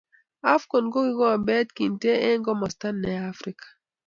Afcon 0.53 0.85
ko 0.93 0.99
kikombet 1.07 1.67
kintee 1.77 2.23
eng 2.27 2.43
komosta 2.45 2.87
ne 2.91 3.11
Afrika. 3.31 3.67